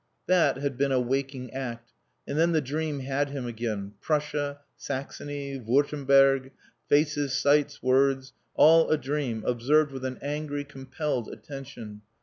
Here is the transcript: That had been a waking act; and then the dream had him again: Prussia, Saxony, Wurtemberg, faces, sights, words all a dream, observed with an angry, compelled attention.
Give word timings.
That 0.25 0.57
had 0.57 0.79
been 0.79 0.91
a 0.91 0.99
waking 0.99 1.53
act; 1.53 1.93
and 2.27 2.35
then 2.35 2.53
the 2.53 2.59
dream 2.59 3.01
had 3.01 3.29
him 3.29 3.45
again: 3.45 3.93
Prussia, 4.01 4.61
Saxony, 4.75 5.59
Wurtemberg, 5.59 6.49
faces, 6.89 7.33
sights, 7.35 7.83
words 7.83 8.33
all 8.55 8.89
a 8.89 8.97
dream, 8.97 9.43
observed 9.45 9.91
with 9.91 10.03
an 10.03 10.17
angry, 10.23 10.63
compelled 10.63 11.27
attention. 11.29 12.01